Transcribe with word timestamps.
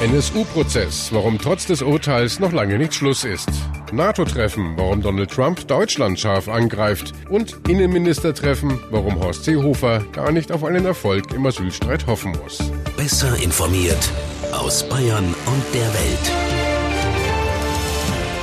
NSU-Prozess, 0.00 1.12
warum 1.12 1.38
trotz 1.38 1.66
des 1.66 1.82
Urteils 1.82 2.40
noch 2.40 2.52
lange 2.52 2.78
nicht 2.78 2.94
Schluss 2.94 3.24
ist. 3.24 3.50
NATO-Treffen, 3.92 4.72
warum 4.78 5.02
Donald 5.02 5.30
Trump 5.30 5.68
Deutschland 5.68 6.18
scharf 6.18 6.48
angreift. 6.48 7.12
Und 7.28 7.68
Innenministertreffen, 7.68 8.80
warum 8.90 9.20
Horst 9.20 9.44
Seehofer 9.44 10.02
gar 10.12 10.32
nicht 10.32 10.52
auf 10.52 10.64
einen 10.64 10.86
Erfolg 10.86 11.34
im 11.34 11.44
Asylstreit 11.44 12.06
hoffen 12.06 12.32
muss. 12.42 12.58
Besser 12.96 13.36
informiert 13.42 14.10
aus 14.52 14.88
Bayern 14.88 15.34
und 15.46 15.74
der 15.74 15.92
Welt. 15.92 16.32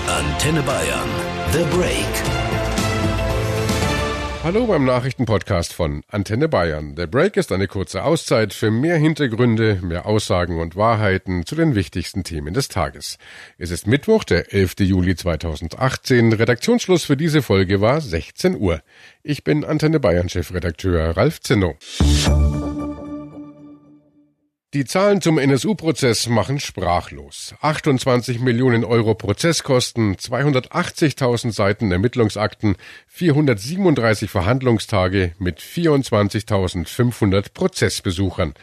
Antenne 0.07 0.61
Bayern. 0.61 1.09
The 1.53 1.63
Break. 1.75 2.36
Hallo 4.47 4.65
beim 4.65 4.85
Nachrichtenpodcast 4.85 5.73
von 5.73 6.03
Antenne 6.07 6.47
Bayern. 6.47 6.95
Der 6.95 7.05
Break 7.05 7.35
ist 7.35 7.51
eine 7.51 7.67
kurze 7.67 8.03
Auszeit 8.05 8.53
für 8.53 8.71
mehr 8.71 8.95
Hintergründe, 8.95 9.79
mehr 9.81 10.05
Aussagen 10.05 10.61
und 10.61 10.77
Wahrheiten 10.77 11.45
zu 11.45 11.53
den 11.55 11.75
wichtigsten 11.75 12.23
Themen 12.23 12.53
des 12.53 12.69
Tages. 12.69 13.17
Es 13.57 13.71
ist 13.71 13.87
Mittwoch, 13.87 14.23
der 14.23 14.53
11. 14.53 14.75
Juli 14.79 15.17
2018. 15.17 16.31
Redaktionsschluss 16.31 17.03
für 17.03 17.17
diese 17.17 17.41
Folge 17.41 17.81
war 17.81 17.99
16 17.99 18.55
Uhr. 18.55 18.81
Ich 19.21 19.43
bin 19.43 19.65
Antenne 19.65 19.99
Bayern 19.99 20.29
Chefredakteur 20.29 21.17
Ralf 21.17 21.41
Zinno. 21.41 21.75
Die 24.73 24.83
Zahlen 24.83 25.21
zum 25.21 25.37
NSU-Prozess 25.37 26.27
machen 26.27 26.59
sprachlos. 26.59 27.55
28 27.61 28.41
Millionen 28.41 28.83
Euro 28.83 29.15
Prozesskosten, 29.15 30.17
280.000 30.17 31.53
Seiten 31.53 31.89
Ermittlungsakten, 31.89 32.75
437 33.07 34.29
Verhandlungstage 34.29 35.31
mit 35.39 35.61
24.500 35.61 37.53
Prozessbesuchern. 37.53 38.55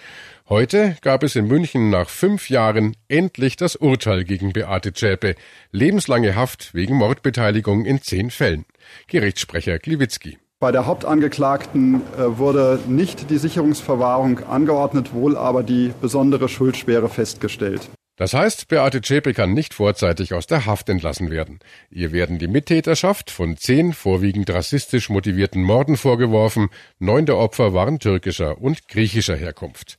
Heute 0.46 0.98
gab 1.00 1.22
es 1.22 1.36
in 1.36 1.46
München 1.46 1.88
nach 1.88 2.10
fünf 2.10 2.50
Jahren 2.50 2.94
endlich 3.08 3.56
das 3.56 3.74
Urteil 3.74 4.24
gegen 4.24 4.52
Beate 4.52 4.92
Zschäpe. 4.92 5.36
Lebenslange 5.72 6.36
Haft 6.36 6.74
wegen 6.74 6.96
Mordbeteiligung 6.96 7.86
in 7.86 8.02
zehn 8.02 8.30
Fällen. 8.30 8.66
Gerichtssprecher 9.06 9.78
Gliwitzki. 9.78 10.36
Bei 10.64 10.72
der 10.72 10.86
Hauptangeklagten 10.86 11.96
äh, 11.96 12.38
wurde 12.38 12.80
nicht 12.88 13.28
die 13.28 13.36
Sicherungsverwahrung 13.36 14.44
angeordnet, 14.44 15.12
wohl 15.12 15.36
aber 15.36 15.62
die 15.62 15.92
besondere 16.00 16.48
Schuldschwere 16.48 17.10
festgestellt. 17.10 17.90
Das 18.16 18.32
heißt, 18.32 18.68
Beate 18.68 19.02
Zschäpe 19.02 19.34
kann 19.34 19.52
nicht 19.52 19.74
vorzeitig 19.74 20.32
aus 20.32 20.46
der 20.46 20.64
Haft 20.64 20.88
entlassen 20.88 21.30
werden. 21.30 21.58
Ihr 21.90 22.12
werden 22.12 22.38
die 22.38 22.48
Mittäterschaft 22.48 23.30
von 23.30 23.58
zehn 23.58 23.92
vorwiegend 23.92 24.48
rassistisch 24.48 25.10
motivierten 25.10 25.62
Morden 25.62 25.98
vorgeworfen. 25.98 26.70
Neun 26.98 27.26
der 27.26 27.36
Opfer 27.36 27.74
waren 27.74 27.98
türkischer 27.98 28.58
und 28.58 28.88
griechischer 28.88 29.36
Herkunft. 29.36 29.98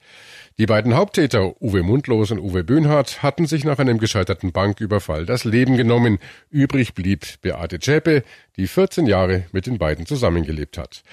Die 0.58 0.67
beiden 0.67 0.95
Haupttäter, 0.95 1.61
Uwe 1.61 1.84
Mundlos 1.84 2.31
und 2.31 2.39
Uwe 2.39 2.64
Böhnhardt, 2.64 3.22
hatten 3.22 3.45
sich 3.45 3.66
nach 3.66 3.78
einem 3.78 3.98
gescheiterten 3.98 4.53
Banküberfall 4.53 5.25
das 5.25 5.44
Leben 5.44 5.75
genommen. 5.75 6.17
Übrig 6.50 6.94
blieb 6.94 7.25
Beate 7.42 7.80
Zschäpe, 7.80 8.23
die 8.56 8.67
14 8.67 9.06
Jahre 9.06 9.44
mit 9.52 9.66
den 9.66 9.80
beiden 9.80 10.06
zusammengelebt 10.06 10.78
hat. 10.78 11.03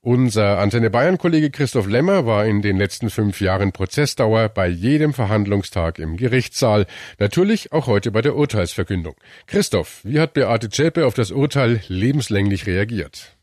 Unser 0.00 0.58
Antenne 0.58 0.90
Bayern 0.90 1.16
Kollege 1.16 1.50
Christoph 1.50 1.86
Lemmer 1.86 2.26
war 2.26 2.44
in 2.44 2.60
den 2.60 2.76
letzten 2.76 3.08
fünf 3.08 3.40
Jahren 3.40 3.70
Prozessdauer 3.70 4.48
bei 4.48 4.66
jedem 4.66 5.14
Verhandlungstag 5.14 6.00
im 6.00 6.16
Gerichtssaal. 6.16 6.86
Natürlich 7.20 7.70
auch 7.70 7.86
heute 7.86 8.10
bei 8.10 8.20
der 8.20 8.34
Urteilsverkündung. 8.34 9.14
Christoph, 9.46 10.00
wie 10.02 10.18
hat 10.18 10.34
Beate 10.34 10.70
Zschäpe 10.70 11.06
auf 11.06 11.14
das 11.14 11.30
Urteil 11.30 11.82
lebenslänglich 11.86 12.66
reagiert? 12.66 13.37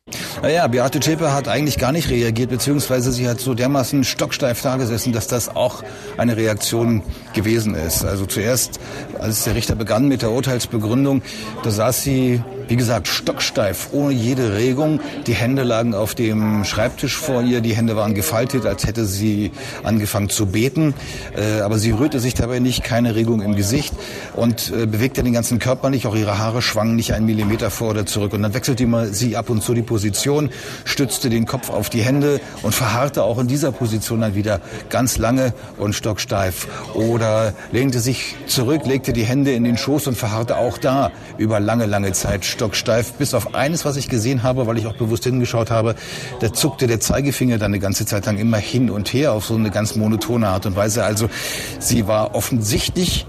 Naja, 0.45 0.67
Beate 0.67 0.99
Zschäpe 0.99 1.33
hat 1.33 1.47
eigentlich 1.47 1.79
gar 1.79 1.91
nicht 1.91 2.11
reagiert, 2.11 2.51
beziehungsweise 2.51 3.11
sie 3.11 3.27
hat 3.27 3.39
so 3.39 3.55
dermaßen 3.55 4.03
stocksteif 4.03 4.61
dagesessen, 4.61 5.11
dass 5.11 5.25
das 5.25 5.55
auch 5.55 5.81
eine 6.17 6.37
Reaktion 6.37 7.01
gewesen 7.33 7.73
ist. 7.73 8.05
Also 8.05 8.27
zuerst, 8.27 8.79
als 9.17 9.45
der 9.45 9.55
Richter 9.55 9.73
begann 9.73 10.07
mit 10.07 10.21
der 10.21 10.29
Urteilsbegründung, 10.29 11.23
da 11.63 11.71
saß 11.71 12.03
sie 12.03 12.43
wie 12.67 12.75
gesagt, 12.75 13.07
stocksteif, 13.07 13.89
ohne 13.91 14.13
jede 14.13 14.55
Regung. 14.55 14.99
Die 15.27 15.33
Hände 15.33 15.63
lagen 15.63 15.93
auf 15.93 16.15
dem 16.15 16.63
Schreibtisch 16.65 17.15
vor 17.15 17.41
ihr, 17.41 17.61
die 17.61 17.75
Hände 17.75 17.95
waren 17.95 18.15
gefaltet, 18.15 18.65
als 18.65 18.85
hätte 18.85 19.05
sie 19.05 19.51
angefangen 19.83 20.29
zu 20.29 20.47
beten. 20.47 20.93
Äh, 21.35 21.61
aber 21.61 21.77
sie 21.77 21.91
rührte 21.91 22.19
sich 22.19 22.33
dabei 22.33 22.59
nicht, 22.59 22.83
keine 22.83 23.15
Regung 23.15 23.41
im 23.41 23.55
Gesicht 23.55 23.93
und 24.35 24.71
äh, 24.71 24.85
bewegte 24.85 25.23
den 25.23 25.33
ganzen 25.33 25.59
Körper 25.59 25.89
nicht. 25.89 26.07
Auch 26.07 26.15
ihre 26.15 26.37
Haare 26.39 26.61
schwangen 26.61 26.95
nicht 26.95 27.13
einen 27.13 27.25
Millimeter 27.25 27.69
vor 27.69 27.91
oder 27.91 28.05
zurück. 28.05 28.33
Und 28.33 28.41
dann 28.41 28.53
wechselte 28.53 28.85
sie 29.13 29.37
ab 29.37 29.49
und 29.49 29.61
zu 29.61 29.73
die 29.73 29.81
Position, 29.81 29.94
stützte 30.83 31.29
den 31.29 31.45
Kopf 31.45 31.69
auf 31.69 31.89
die 31.89 32.01
Hände 32.01 32.39
und 32.61 32.73
verharrte 32.73 33.23
auch 33.23 33.39
in 33.39 33.47
dieser 33.47 33.71
Position 33.71 34.21
dann 34.21 34.35
wieder 34.35 34.61
ganz 34.89 35.17
lange 35.17 35.53
und 35.77 35.93
stocksteif. 35.93 36.67
Oder 36.93 37.53
lehnte 37.71 37.99
sich 37.99 38.35
zurück, 38.47 38.85
legte 38.85 39.13
die 39.13 39.23
Hände 39.23 39.53
in 39.53 39.63
den 39.63 39.77
Schoß 39.77 40.07
und 40.07 40.17
verharrte 40.17 40.57
auch 40.57 40.77
da 40.77 41.11
über 41.37 41.59
lange, 41.59 41.85
lange 41.85 42.11
Zeit 42.13 42.45
stocksteif, 42.45 43.13
bis 43.13 43.33
auf 43.33 43.55
eines, 43.55 43.85
was 43.85 43.95
ich 43.97 44.09
gesehen 44.09 44.43
habe, 44.43 44.67
weil 44.67 44.77
ich 44.77 44.87
auch 44.87 44.97
bewusst 44.97 45.23
hingeschaut 45.23 45.71
habe, 45.71 45.95
da 46.39 46.53
zuckte 46.53 46.87
der 46.87 46.99
Zeigefinger 46.99 47.57
dann 47.57 47.71
eine 47.71 47.79
ganze 47.79 48.05
Zeit 48.05 48.25
lang 48.25 48.37
immer 48.37 48.57
hin 48.57 48.89
und 48.89 49.13
her 49.13 49.33
auf 49.33 49.45
so 49.45 49.55
eine 49.55 49.71
ganz 49.71 49.95
monotone 49.95 50.47
Art 50.47 50.65
und 50.65 50.75
Weise. 50.75 51.03
Also 51.03 51.29
sie 51.79 52.07
war 52.07 52.35
offensichtlich 52.35 53.25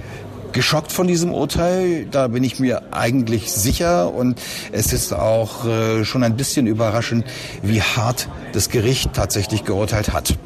geschockt 0.56 0.90
von 0.90 1.06
diesem 1.06 1.32
Urteil. 1.32 2.06
Da 2.10 2.28
bin 2.28 2.42
ich 2.42 2.58
mir 2.58 2.94
eigentlich 2.94 3.52
sicher. 3.52 4.12
Und 4.12 4.40
es 4.72 4.92
ist 4.92 5.12
auch 5.12 5.66
äh, 5.66 6.04
schon 6.04 6.24
ein 6.24 6.36
bisschen 6.36 6.66
überraschend, 6.66 7.26
wie 7.62 7.82
hart 7.82 8.28
das 8.52 8.70
Gericht 8.70 9.12
tatsächlich 9.12 9.64
geurteilt 9.64 10.12
hat. 10.14 10.36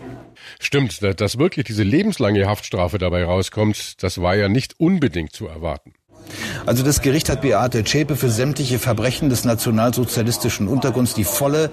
Stimmt, 0.58 1.00
dass 1.20 1.38
wirklich 1.38 1.64
diese 1.64 1.84
lebenslange 1.84 2.46
Haftstrafe 2.46 2.98
dabei 2.98 3.24
rauskommt, 3.24 4.02
das 4.02 4.20
war 4.20 4.36
ja 4.36 4.48
nicht 4.48 4.78
unbedingt 4.78 5.32
zu 5.32 5.46
erwarten. 5.46 5.94
Also 6.66 6.82
das 6.82 7.00
Gericht 7.00 7.28
hat 7.28 7.40
Beate 7.40 7.84
Zschäpe 7.84 8.16
für 8.16 8.28
sämtliche 8.28 8.78
Verbrechen 8.78 9.30
des 9.30 9.44
nationalsozialistischen 9.44 10.68
Untergrunds 10.68 11.14
die 11.14 11.24
volle 11.24 11.70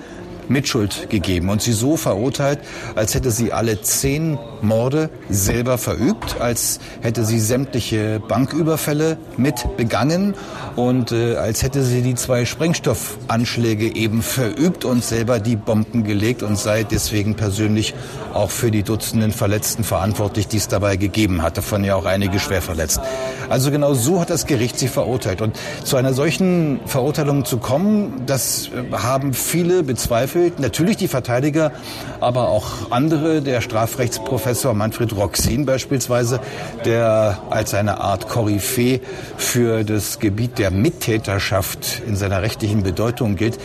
Mitschuld 0.49 1.09
gegeben 1.09 1.49
und 1.49 1.61
sie 1.61 1.73
so 1.73 1.97
verurteilt, 1.97 2.59
als 2.95 3.13
hätte 3.13 3.31
sie 3.31 3.51
alle 3.51 3.81
zehn 3.81 4.37
Morde 4.61 5.09
selber 5.29 5.77
verübt, 5.77 6.37
als 6.39 6.79
hätte 7.01 7.25
sie 7.25 7.39
sämtliche 7.39 8.21
Banküberfälle 8.27 9.17
mit 9.37 9.77
begangen 9.77 10.33
und 10.75 11.11
äh, 11.11 11.35
als 11.35 11.63
hätte 11.63 11.83
sie 11.83 12.01
die 12.01 12.15
zwei 12.15 12.45
Sprengstoffanschläge 12.45 13.95
eben 13.95 14.21
verübt 14.21 14.85
und 14.85 15.03
selber 15.03 15.39
die 15.39 15.55
Bomben 15.55 16.03
gelegt 16.03 16.43
und 16.43 16.57
sei 16.57 16.83
deswegen 16.83 17.35
persönlich 17.35 17.93
auch 18.33 18.49
für 18.49 18.71
die 18.71 18.83
Dutzenden 18.83 19.31
Verletzten 19.31 19.83
verantwortlich, 19.83 20.47
die 20.47 20.57
es 20.57 20.67
dabei 20.67 20.95
gegeben 20.95 21.41
hat, 21.41 21.57
davon 21.57 21.83
ja 21.83 21.95
auch 21.95 22.05
einige 22.05 22.39
schwer 22.39 22.61
verletzt. 22.61 23.01
Also 23.49 23.71
genau 23.71 23.93
so 23.93 24.19
hat 24.19 24.29
das 24.29 24.45
Gericht 24.45 24.79
sie 24.79 24.87
verurteilt 24.87 25.41
und 25.41 25.57
zu 25.83 25.97
einer 25.97 26.13
solchen 26.13 26.79
Verurteilung 26.85 27.45
zu 27.45 27.57
kommen, 27.57 28.23
das 28.25 28.67
äh, 28.67 28.93
haben 28.93 29.33
viele 29.33 29.83
bezweifelt 29.83 30.36
erfüllt. 30.37 30.59
Natürlich 30.59 30.97
die 30.97 31.07
Verteidiger, 31.07 31.71
aber 32.19 32.49
auch 32.49 32.91
andere, 32.91 33.41
der 33.41 33.61
Strafrechtsprofessor 33.61 34.73
Manfred 34.73 35.15
Roxin 35.15 35.65
beispielsweise, 35.65 36.39
der 36.85 37.39
als 37.49 37.73
eine 37.73 37.99
Art 37.99 38.29
Koryphäe 38.29 38.99
für 39.37 39.83
das 39.83 40.19
Gebiet 40.19 40.59
der 40.59 40.71
Mittäterschaft 40.71 42.01
in 42.07 42.15
seiner 42.15 42.41
rechtlichen 42.41 42.83
Bedeutung 42.83 43.35
gilt, 43.35 43.57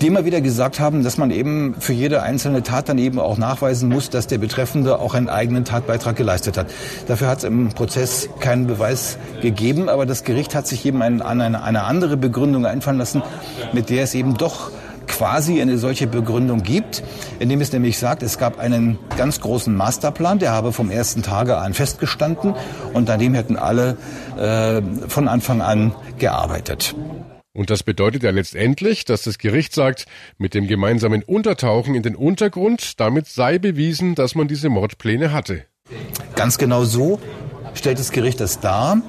die 0.00 0.06
immer 0.06 0.24
wieder 0.24 0.40
gesagt 0.40 0.78
haben, 0.78 1.02
dass 1.02 1.18
man 1.18 1.30
eben 1.30 1.74
für 1.80 1.92
jede 1.92 2.22
einzelne 2.22 2.62
Tat 2.62 2.88
dann 2.88 2.98
eben 2.98 3.18
auch 3.18 3.36
nachweisen 3.36 3.88
muss, 3.88 4.10
dass 4.10 4.28
der 4.28 4.38
Betreffende 4.38 5.00
auch 5.00 5.14
einen 5.14 5.28
eigenen 5.28 5.64
Tatbeitrag 5.64 6.14
geleistet 6.14 6.56
hat. 6.56 6.68
Dafür 7.08 7.28
hat 7.28 7.38
es 7.38 7.44
im 7.44 7.70
Prozess 7.70 8.28
keinen 8.38 8.66
Beweis 8.68 9.18
gegeben, 9.42 9.88
aber 9.88 10.06
das 10.06 10.22
Gericht 10.22 10.54
hat 10.54 10.68
sich 10.68 10.86
eben 10.86 11.02
an 11.02 11.20
eine, 11.20 11.62
eine 11.62 11.82
andere 11.82 12.16
Begründung 12.16 12.64
einfallen 12.64 12.98
lassen, 12.98 13.22
mit 13.72 13.90
der 13.90 14.04
es 14.04 14.14
eben 14.14 14.36
doch 14.36 14.70
quasi 15.18 15.60
eine 15.60 15.78
solche 15.78 16.06
Begründung 16.06 16.62
gibt, 16.62 17.02
indem 17.40 17.60
es 17.60 17.72
nämlich 17.72 17.98
sagt, 17.98 18.22
es 18.22 18.38
gab 18.38 18.60
einen 18.60 19.00
ganz 19.16 19.40
großen 19.40 19.74
Masterplan, 19.74 20.38
der 20.38 20.52
habe 20.52 20.72
vom 20.72 20.92
ersten 20.92 21.24
Tage 21.24 21.56
an 21.56 21.74
festgestanden 21.74 22.54
und 22.92 23.10
an 23.10 23.18
dem 23.18 23.34
hätten 23.34 23.56
alle 23.56 23.96
äh, 24.38 24.80
von 25.08 25.26
Anfang 25.26 25.60
an 25.60 25.92
gearbeitet. 26.18 26.94
Und 27.52 27.70
das 27.70 27.82
bedeutet 27.82 28.22
ja 28.22 28.30
letztendlich, 28.30 29.06
dass 29.06 29.22
das 29.22 29.38
Gericht 29.38 29.74
sagt, 29.74 30.06
mit 30.36 30.54
dem 30.54 30.68
gemeinsamen 30.68 31.24
Untertauchen 31.24 31.96
in 31.96 32.04
den 32.04 32.14
Untergrund, 32.14 33.00
damit 33.00 33.26
sei 33.26 33.58
bewiesen, 33.58 34.14
dass 34.14 34.36
man 34.36 34.46
diese 34.46 34.68
Mordpläne 34.68 35.32
hatte. 35.32 35.64
Ganz 36.36 36.58
genau 36.58 36.84
so 36.84 37.18
stellt 37.74 37.98
das 37.98 38.12
Gericht 38.12 38.38
das 38.38 38.60
dar. 38.60 39.02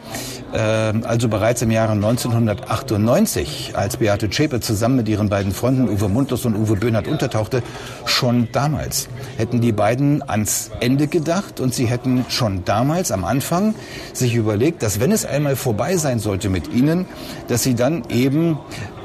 Ähm, 0.53 1.03
also 1.05 1.27
bereits 1.27 1.61
im 1.61 1.71
Jahre 1.71 1.91
1998, 1.91 3.73
als 3.75 3.97
Beate 3.97 4.29
Zschäpe 4.29 4.59
zusammen 4.59 4.95
mit 4.95 5.07
ihren 5.07 5.29
beiden 5.29 5.51
Freunden 5.51 5.89
Uwe 5.89 6.09
Mundlos 6.09 6.45
und 6.45 6.55
Uwe 6.55 6.75
Böhnhardt 6.75 7.07
untertauchte, 7.07 7.61
schon 8.05 8.47
damals 8.51 9.09
hätten 9.37 9.61
die 9.61 9.71
beiden 9.71 10.27
ans 10.27 10.71
Ende 10.79 11.07
gedacht 11.07 11.59
und 11.59 11.73
sie 11.73 11.85
hätten 11.85 12.25
schon 12.29 12.65
damals 12.65 13.11
am 13.11 13.23
Anfang 13.25 13.75
sich 14.13 14.35
überlegt, 14.35 14.81
dass 14.81 14.99
wenn 14.99 15.11
es 15.11 15.25
einmal 15.25 15.55
vorbei 15.55 15.97
sein 15.97 16.19
sollte 16.19 16.49
mit 16.49 16.73
ihnen, 16.73 17.05
dass 17.47 17.63
sie 17.63 17.75
dann 17.75 18.03
eben 18.09 18.57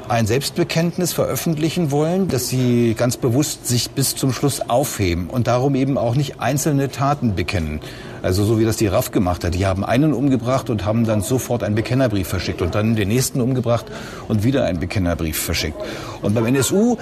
ein 0.07 0.27
Selbstbekenntnis 0.27 1.13
veröffentlichen 1.13 1.91
wollen, 1.91 2.27
dass 2.27 2.47
sie 2.47 2.93
ganz 2.95 3.17
bewusst 3.17 3.67
sich 3.67 3.91
bis 3.91 4.15
zum 4.15 4.33
Schluss 4.33 4.61
aufheben 4.69 5.29
und 5.29 5.47
darum 5.47 5.75
eben 5.75 5.97
auch 5.97 6.15
nicht 6.15 6.39
einzelne 6.39 6.89
Taten 6.89 7.35
bekennen. 7.35 7.79
Also 8.25 8.43
so 8.43 8.57
wie 8.57 8.65
das 8.65 8.77
die 8.77 8.87
RAF 8.87 9.11
gemacht 9.11 9.43
hat. 9.43 9.53
Die 9.53 9.67
haben 9.67 9.85
einen 9.85 10.11
umgebracht 10.11 10.71
und 10.71 10.83
haben 10.83 11.05
dann 11.05 11.21
sofort 11.21 11.61
einen 11.61 11.75
Bekennerbrief 11.75 12.27
verschickt 12.27 12.63
und 12.63 12.73
dann 12.73 12.95
den 12.95 13.09
nächsten 13.09 13.39
umgebracht 13.39 13.85
und 14.27 14.43
wieder 14.43 14.65
einen 14.65 14.79
Bekennerbrief 14.79 15.37
verschickt. 15.37 15.77
Und 16.23 16.33
beim 16.33 16.47
NSU 16.47 16.97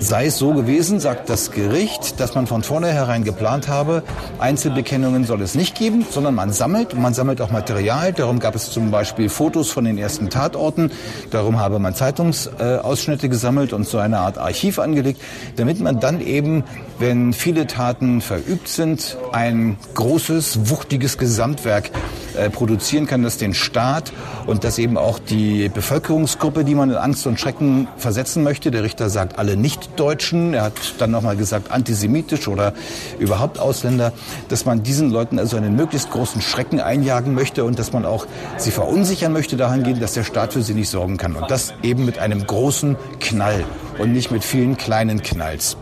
sei 0.00 0.26
es 0.26 0.38
so 0.38 0.52
gewesen, 0.52 0.98
sagt 0.98 1.30
das 1.30 1.52
Gericht, 1.52 2.18
dass 2.18 2.34
man 2.34 2.48
von 2.48 2.64
vornherein 2.64 3.22
geplant 3.22 3.68
habe, 3.68 4.02
Einzelbekennungen 4.40 5.24
soll 5.24 5.40
es 5.40 5.54
nicht 5.54 5.76
geben, 5.78 6.04
sondern 6.10 6.34
man 6.34 6.52
sammelt 6.52 6.94
und 6.94 7.00
man 7.00 7.14
sammelt 7.14 7.40
auch 7.40 7.52
Material. 7.52 8.12
Darum 8.12 8.40
gab 8.40 8.56
es 8.56 8.72
zum 8.72 8.90
Beispiel 8.90 9.28
Fotos 9.28 9.70
von 9.70 9.84
den 9.84 9.98
ersten 9.98 10.30
Tatorten. 10.30 10.90
Darum 11.30 11.60
habe 11.60 11.78
man 11.78 11.94
Zeitungsausschnitte 11.94 13.28
gesammelt 13.28 13.72
und 13.72 13.86
so 13.86 13.98
eine 13.98 14.18
Art 14.18 14.36
Archiv 14.36 14.80
angelegt, 14.80 15.22
damit 15.56 15.78
man 15.78 16.00
dann 16.00 16.20
eben, 16.20 16.64
wenn 16.98 17.32
viele 17.32 17.68
Taten 17.68 18.20
verübt 18.20 18.66
sind, 18.66 19.16
ein 19.32 19.76
großes, 19.94 20.23
wuchtiges 20.70 21.18
Gesamtwerk 21.18 21.90
äh, 22.36 22.50
produzieren 22.50 23.06
kann, 23.06 23.22
das 23.22 23.38
den 23.38 23.54
Staat 23.54 24.12
und 24.46 24.64
das 24.64 24.78
eben 24.78 24.96
auch 24.96 25.18
die 25.18 25.68
Bevölkerungsgruppe, 25.68 26.64
die 26.64 26.74
man 26.74 26.90
in 26.90 26.96
Angst 26.96 27.26
und 27.26 27.40
Schrecken 27.40 27.88
versetzen 27.96 28.42
möchte. 28.42 28.70
Der 28.70 28.82
Richter 28.82 29.10
sagt 29.10 29.38
alle 29.38 29.56
Nicht-Deutschen. 29.56 30.54
Er 30.54 30.62
hat 30.62 30.72
dann 30.98 31.10
nochmal 31.10 31.36
gesagt 31.36 31.70
antisemitisch 31.70 32.48
oder 32.48 32.72
überhaupt 33.18 33.58
Ausländer, 33.58 34.12
dass 34.48 34.64
man 34.64 34.82
diesen 34.82 35.10
Leuten 35.10 35.38
also 35.38 35.56
einen 35.56 35.76
möglichst 35.76 36.10
großen 36.10 36.40
Schrecken 36.42 36.80
einjagen 36.80 37.34
möchte 37.34 37.64
und 37.64 37.78
dass 37.78 37.92
man 37.92 38.04
auch 38.04 38.26
sie 38.56 38.70
verunsichern 38.70 39.32
möchte 39.32 39.56
dahingehend, 39.56 40.02
dass 40.02 40.14
der 40.14 40.24
Staat 40.24 40.52
für 40.52 40.62
sie 40.62 40.74
nicht 40.74 40.88
sorgen 40.88 41.16
kann. 41.16 41.36
Und 41.36 41.50
das 41.50 41.74
eben 41.82 42.04
mit 42.04 42.18
einem 42.18 42.46
großen 42.46 42.96
Knall 43.20 43.64
und 43.98 44.12
nicht 44.12 44.30
mit 44.30 44.44
vielen 44.44 44.76
kleinen 44.76 45.22
Knalls. 45.22 45.76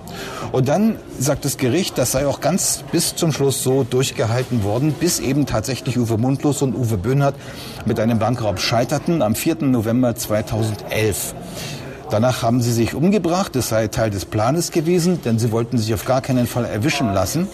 Und 0.52 0.68
dann 0.68 0.98
sagt 1.18 1.46
das 1.46 1.56
Gericht, 1.56 1.96
das 1.96 2.12
sei 2.12 2.26
auch 2.26 2.40
ganz 2.40 2.84
bis 2.92 3.16
zum 3.16 3.32
Schluss 3.32 3.62
so 3.62 3.84
durchgehalten 3.84 4.64
worden, 4.64 4.92
bis 4.92 5.18
eben 5.18 5.46
tatsächlich 5.46 5.98
Uwe 5.98 6.18
Mundlos 6.42 6.62
und 6.62 6.74
Uwe 6.74 6.96
Böhnhardt 6.96 7.36
mit 7.86 8.00
einem 8.00 8.18
Bankraub 8.18 8.58
scheiterten 8.58 9.22
am 9.22 9.36
4. 9.36 9.62
November 9.62 10.16
2011. 10.16 11.34
Danach 12.10 12.42
haben 12.42 12.60
sie 12.60 12.72
sich 12.72 12.94
umgebracht, 12.94 13.54
das 13.54 13.68
sei 13.68 13.86
Teil 13.86 14.10
des 14.10 14.24
Planes 14.24 14.72
gewesen, 14.72 15.22
denn 15.22 15.38
sie 15.38 15.52
wollten 15.52 15.78
sich 15.78 15.94
auf 15.94 16.04
gar 16.04 16.20
keinen 16.20 16.48
Fall 16.48 16.64
erwischen 16.64 17.14
lassen. 17.14 17.46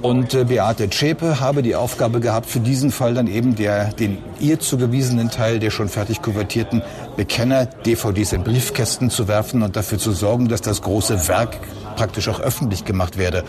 Und 0.00 0.32
äh, 0.32 0.44
Beate 0.44 0.88
Zschäpe 0.88 1.40
habe 1.40 1.62
die 1.62 1.74
Aufgabe 1.74 2.20
gehabt, 2.20 2.48
für 2.48 2.60
diesen 2.60 2.90
Fall 2.90 3.12
dann 3.12 3.26
eben 3.26 3.54
der, 3.54 3.92
den 3.92 4.18
ihr 4.40 4.60
zugewiesenen 4.60 5.30
Teil 5.30 5.58
der 5.58 5.70
schon 5.70 5.88
fertig 5.88 6.22
kuvertierten 6.22 6.82
Bekenner-DVDs 7.16 8.32
in 8.32 8.44
Briefkästen 8.44 9.10
zu 9.10 9.28
werfen 9.28 9.62
und 9.62 9.76
dafür 9.76 9.98
zu 9.98 10.12
sorgen, 10.12 10.48
dass 10.48 10.62
das 10.62 10.80
große 10.80 11.28
Werk 11.28 11.58
praktisch 11.96 12.28
auch 12.28 12.40
öffentlich 12.40 12.84
gemacht 12.84 13.18
werde. 13.18 13.44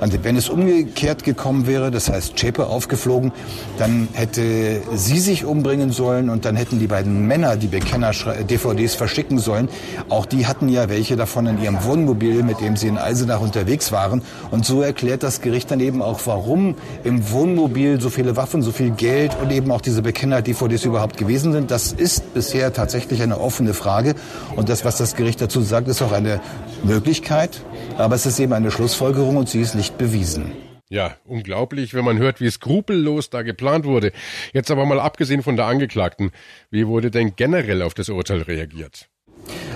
Und 0.00 0.24
wenn 0.24 0.36
es 0.36 0.48
umgekehrt 0.48 1.24
gekommen 1.24 1.66
wäre, 1.66 1.90
das 1.90 2.08
heißt 2.08 2.36
Zschäpe 2.36 2.66
aufgeflogen, 2.66 3.32
dann 3.78 4.08
hätte 4.12 4.80
sie 4.94 5.18
sich 5.18 5.44
umbringen 5.44 5.90
sollen 5.90 6.30
und 6.30 6.44
dann 6.44 6.56
hätten 6.56 6.78
die 6.78 6.86
beiden 6.86 7.26
Männer 7.26 7.56
die 7.56 7.66
Bekenner-DVDs 7.66 8.94
verschicken 8.94 9.38
sollen. 9.38 9.68
Auch 10.08 10.26
die 10.26 10.46
hatten 10.46 10.68
ja 10.68 10.88
welche 10.88 11.16
davon 11.16 11.46
in 11.46 11.62
ihrem 11.62 11.82
Wohnmobil, 11.84 12.42
mit 12.42 12.60
dem 12.60 12.76
sie 12.76 12.88
in 12.88 12.98
Eisenach 12.98 13.40
unterwegs 13.40 13.92
waren. 13.92 14.22
Und 14.50 14.64
so 14.64 14.82
erklärt 14.82 15.22
das 15.22 15.40
Gericht 15.40 15.70
dann 15.70 15.80
eben 15.80 16.02
auch, 16.02 16.20
warum 16.24 16.76
im 17.04 17.30
Wohnmobil 17.30 18.00
so 18.00 18.10
viele 18.10 18.36
Waffen, 18.36 18.62
so 18.62 18.72
viel 18.72 18.90
Geld 18.90 19.36
und 19.42 19.50
eben 19.50 19.70
auch 19.70 19.80
diese 19.80 20.02
Bekenner-DVDs 20.02 20.84
überhaupt 20.84 21.16
gewesen 21.16 21.52
sind. 21.52 21.70
Das 21.70 21.92
ist 21.92 22.34
bisher 22.34 22.72
tatsächlich 22.72 23.22
eine 23.22 23.40
offene 23.40 23.74
Frage. 23.74 24.14
Und 24.56 24.68
das, 24.68 24.84
was 24.84 24.96
das 24.96 25.16
Gericht 25.16 25.40
dazu 25.40 25.60
sagt, 25.62 25.88
ist 25.88 26.02
auch 26.02 26.12
eine 26.12 26.40
Möglichkeit. 26.84 27.62
Aber 27.96 28.14
es 28.14 28.26
ist 28.26 28.38
eben 28.38 28.52
eine 28.52 28.70
Schlussfolgerung 28.70 29.36
und 29.36 29.48
sie 29.48 29.60
ist 29.60 29.74
nicht 29.74 29.87
bewiesen. 29.90 30.52
Ja, 30.90 31.16
unglaublich, 31.24 31.92
wenn 31.92 32.04
man 32.04 32.18
hört, 32.18 32.40
wie 32.40 32.50
skrupellos 32.50 33.28
da 33.30 33.42
geplant 33.42 33.84
wurde. 33.84 34.12
Jetzt 34.52 34.70
aber 34.70 34.86
mal 34.86 35.00
abgesehen 35.00 35.42
von 35.42 35.56
der 35.56 35.66
Angeklagten, 35.66 36.30
wie 36.70 36.86
wurde 36.86 37.10
denn 37.10 37.36
generell 37.36 37.82
auf 37.82 37.94
das 37.94 38.08
Urteil 38.08 38.42
reagiert? 38.42 39.08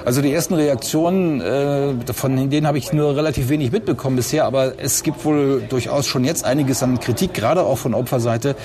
Also 0.05 0.20
die 0.20 0.32
ersten 0.32 0.55
Reaktionen, 0.55 1.41
äh, 1.41 2.12
von 2.12 2.50
denen 2.50 2.67
habe 2.67 2.79
ich 2.79 2.93
nur 2.93 3.17
relativ 3.17 3.49
wenig 3.49 3.70
mitbekommen 3.70 4.17
bisher, 4.17 4.44
aber 4.44 4.73
es 4.79 5.03
gibt 5.03 5.25
wohl 5.25 5.62
durchaus 5.69 6.06
schon 6.06 6.25
jetzt 6.25 6.44
einiges 6.44 6.82
an 6.82 6.99
Kritik, 6.99 7.35
gerade 7.35 7.62
auch 7.62 7.79
von 7.79 7.94
Opferseite, 7.94 8.56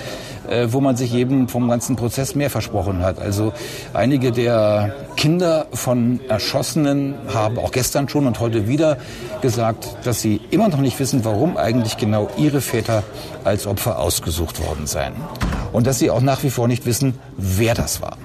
äh, 0.49 0.67
wo 0.71 0.81
man 0.81 0.95
sich 0.95 1.13
eben 1.13 1.47
vom 1.47 1.69
ganzen 1.69 1.95
Prozess 1.95 2.33
mehr 2.33 2.49
versprochen 2.49 3.03
hat. 3.03 3.19
Also 3.19 3.53
einige 3.93 4.31
der 4.31 4.95
Kinder 5.15 5.67
von 5.73 6.19
Erschossenen 6.27 7.15
haben 7.31 7.59
auch 7.59 7.71
gestern 7.71 8.09
schon 8.09 8.25
und 8.25 8.39
heute 8.39 8.67
wieder 8.67 8.97
gesagt, 9.41 9.95
dass 10.03 10.21
sie 10.21 10.41
immer 10.49 10.69
noch 10.69 10.79
nicht 10.79 10.99
wissen, 10.99 11.23
warum 11.23 11.55
eigentlich 11.55 11.97
genau 11.97 12.29
ihre 12.37 12.61
Väter 12.61 13.03
als 13.43 13.67
Opfer 13.67 13.99
ausgesucht 13.99 14.65
worden 14.65 14.87
seien. 14.87 15.13
Und 15.71 15.85
dass 15.85 15.99
sie 15.99 16.09
auch 16.09 16.21
nach 16.21 16.43
wie 16.43 16.49
vor 16.49 16.67
nicht 16.67 16.85
wissen, 16.87 17.19
wer 17.37 17.75
das 17.75 18.01
war. 18.01 18.17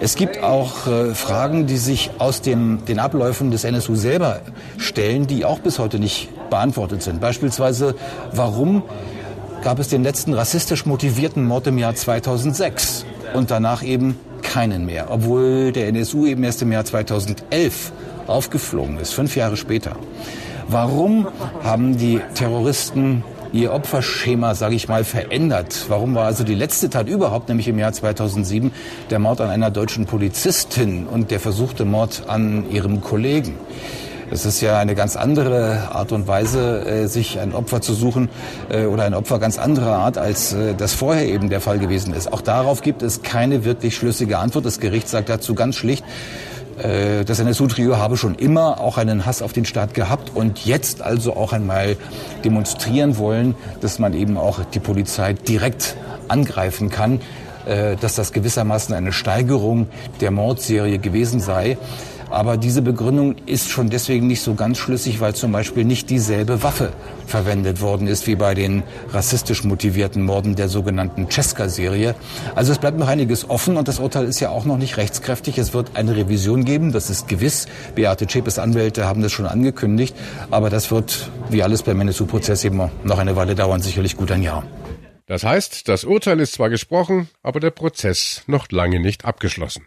Es 0.00 0.14
gibt 0.14 0.42
auch 0.42 0.86
äh, 0.86 1.14
Fragen, 1.14 1.66
die 1.66 1.76
sich 1.76 2.10
aus 2.18 2.40
dem, 2.40 2.84
den 2.84 3.00
Abläufen 3.00 3.50
des 3.50 3.64
NSU 3.64 3.96
selber 3.96 4.40
stellen, 4.76 5.26
die 5.26 5.44
auch 5.44 5.58
bis 5.58 5.80
heute 5.80 5.98
nicht 5.98 6.28
beantwortet 6.50 7.02
sind. 7.02 7.20
Beispielsweise, 7.20 7.96
warum 8.32 8.82
gab 9.62 9.80
es 9.80 9.88
den 9.88 10.04
letzten 10.04 10.34
rassistisch 10.34 10.86
motivierten 10.86 11.44
Mord 11.44 11.66
im 11.66 11.78
Jahr 11.78 11.96
2006 11.96 13.06
und 13.34 13.50
danach 13.50 13.82
eben 13.82 14.16
keinen 14.42 14.86
mehr, 14.86 15.08
obwohl 15.10 15.72
der 15.72 15.88
NSU 15.88 16.26
eben 16.26 16.44
erst 16.44 16.62
im 16.62 16.70
Jahr 16.70 16.84
2011 16.84 17.92
aufgeflogen 18.28 18.98
ist, 18.98 19.12
fünf 19.12 19.34
Jahre 19.34 19.56
später. 19.56 19.96
Warum 20.68 21.26
haben 21.64 21.96
die 21.96 22.20
Terroristen 22.34 23.24
ihr 23.52 23.72
Opferschema, 23.72 24.54
sage 24.54 24.74
ich 24.74 24.88
mal, 24.88 25.04
verändert. 25.04 25.86
Warum 25.88 26.14
war 26.14 26.26
also 26.26 26.44
die 26.44 26.54
letzte 26.54 26.90
Tat 26.90 27.08
überhaupt, 27.08 27.48
nämlich 27.48 27.68
im 27.68 27.78
Jahr 27.78 27.92
2007, 27.92 28.72
der 29.10 29.18
Mord 29.18 29.40
an 29.40 29.50
einer 29.50 29.70
deutschen 29.70 30.06
Polizistin 30.06 31.06
und 31.06 31.30
der 31.30 31.40
versuchte 31.40 31.84
Mord 31.84 32.24
an 32.28 32.70
ihrem 32.70 33.00
Kollegen? 33.00 33.54
Es 34.30 34.44
ist 34.44 34.60
ja 34.60 34.78
eine 34.78 34.94
ganz 34.94 35.16
andere 35.16 35.88
Art 35.90 36.12
und 36.12 36.28
Weise, 36.28 36.84
äh, 36.86 37.06
sich 37.06 37.40
ein 37.40 37.54
Opfer 37.54 37.80
zu 37.80 37.94
suchen 37.94 38.28
äh, 38.68 38.84
oder 38.84 39.04
ein 39.04 39.14
Opfer 39.14 39.38
ganz 39.38 39.58
anderer 39.58 39.96
Art, 39.96 40.18
als 40.18 40.52
äh, 40.52 40.74
das 40.74 40.92
vorher 40.92 41.26
eben 41.26 41.48
der 41.48 41.62
Fall 41.62 41.78
gewesen 41.78 42.12
ist. 42.12 42.30
Auch 42.30 42.42
darauf 42.42 42.82
gibt 42.82 43.02
es 43.02 43.22
keine 43.22 43.64
wirklich 43.64 43.96
schlüssige 43.96 44.38
Antwort. 44.38 44.66
Das 44.66 44.80
Gericht 44.80 45.08
sagt 45.08 45.30
dazu 45.30 45.54
ganz 45.54 45.76
schlicht, 45.76 46.04
äh, 46.78 47.24
das 47.24 47.38
NSU-Trio 47.38 47.96
habe 47.96 48.16
schon 48.16 48.34
immer 48.34 48.80
auch 48.80 48.98
einen 48.98 49.26
Hass 49.26 49.42
auf 49.42 49.52
den 49.52 49.64
Staat 49.64 49.94
gehabt 49.94 50.30
und 50.34 50.64
jetzt 50.64 51.02
also 51.02 51.36
auch 51.36 51.52
einmal 51.52 51.96
demonstrieren 52.44 53.18
wollen, 53.18 53.54
dass 53.80 53.98
man 53.98 54.14
eben 54.14 54.36
auch 54.36 54.60
die 54.64 54.80
Polizei 54.80 55.32
direkt 55.32 55.96
angreifen 56.28 56.90
kann, 56.90 57.20
äh, 57.66 57.96
dass 57.96 58.14
das 58.14 58.32
gewissermaßen 58.32 58.94
eine 58.94 59.12
Steigerung 59.12 59.88
der 60.20 60.30
Mordserie 60.30 60.98
gewesen 60.98 61.40
sei. 61.40 61.78
Aber 62.30 62.56
diese 62.56 62.82
Begründung 62.82 63.36
ist 63.46 63.70
schon 63.70 63.90
deswegen 63.90 64.26
nicht 64.26 64.42
so 64.42 64.54
ganz 64.54 64.78
schlüssig, 64.78 65.20
weil 65.20 65.34
zum 65.34 65.52
Beispiel 65.52 65.84
nicht 65.84 66.10
dieselbe 66.10 66.62
Waffe 66.62 66.92
verwendet 67.26 67.80
worden 67.80 68.06
ist 68.06 68.26
wie 68.26 68.36
bei 68.36 68.54
den 68.54 68.82
rassistisch 69.10 69.64
motivierten 69.64 70.22
Morden 70.22 70.54
der 70.54 70.68
sogenannten 70.68 71.30
Cesca-Serie. 71.30 72.14
Also 72.54 72.72
es 72.72 72.78
bleibt 72.78 72.98
noch 72.98 73.08
einiges 73.08 73.48
offen 73.48 73.76
und 73.76 73.88
das 73.88 73.98
Urteil 73.98 74.26
ist 74.26 74.40
ja 74.40 74.50
auch 74.50 74.64
noch 74.64 74.78
nicht 74.78 74.96
rechtskräftig. 74.96 75.58
Es 75.58 75.72
wird 75.72 75.92
eine 75.94 76.16
Revision 76.16 76.64
geben, 76.64 76.92
das 76.92 77.10
ist 77.10 77.28
gewiss. 77.28 77.66
Beate 77.94 78.26
Zschäpes 78.26 78.58
Anwälte 78.58 79.06
haben 79.06 79.22
das 79.22 79.32
schon 79.32 79.46
angekündigt. 79.46 80.14
Aber 80.50 80.70
das 80.70 80.90
wird, 80.90 81.30
wie 81.50 81.62
alles 81.62 81.82
beim 81.82 82.00
NSU-Prozess, 82.00 82.64
eben 82.64 82.90
noch 83.04 83.18
eine 83.18 83.36
Weile 83.36 83.54
dauern, 83.54 83.80
sicherlich 83.80 84.16
gut 84.16 84.30
ein 84.30 84.42
Jahr. 84.42 84.64
Das 85.26 85.44
heißt, 85.44 85.88
das 85.88 86.04
Urteil 86.04 86.40
ist 86.40 86.54
zwar 86.54 86.70
gesprochen, 86.70 87.28
aber 87.42 87.60
der 87.60 87.70
Prozess 87.70 88.42
noch 88.46 88.70
lange 88.70 88.98
nicht 88.98 89.26
abgeschlossen. 89.26 89.84